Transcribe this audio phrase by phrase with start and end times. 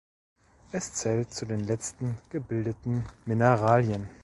[0.71, 4.09] Es zählt zu den letzten gebildeten Mineralen.